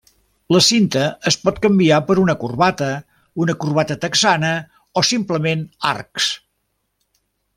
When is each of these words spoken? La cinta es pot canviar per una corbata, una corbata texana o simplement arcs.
La 0.53 0.59
cinta 0.67 1.01
es 1.31 1.35
pot 1.41 1.59
canviar 1.65 1.99
per 2.07 2.15
una 2.21 2.35
corbata, 2.45 2.89
una 3.45 3.55
corbata 3.65 3.99
texana 4.07 4.51
o 5.01 5.05
simplement 5.11 5.63
arcs. 5.95 6.31